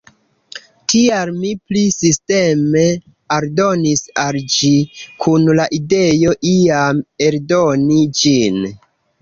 Tial 0.91 1.31
mi 1.41 1.51
pli 1.65 1.83
sisteme 1.95 2.83
aldonis 3.37 4.03
al 4.23 4.39
ĝi, 4.55 4.73
kun 5.27 5.47
la 5.61 5.69
ideo 5.81 6.35
iam 6.57 7.05
eldoni 7.29 8.01
ĝin. 8.23 8.61